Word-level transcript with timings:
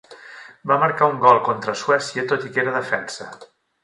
Va 0.69 0.77
marcar 0.83 1.09
un 1.11 1.19
gol 1.25 1.41
contra 1.49 1.75
Suècia, 1.81 2.23
tot 2.31 2.47
i 2.47 2.49
que 2.57 2.63
era 2.65 2.73
defensa. 2.79 3.29